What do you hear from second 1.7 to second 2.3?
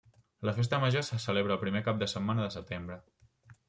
cap de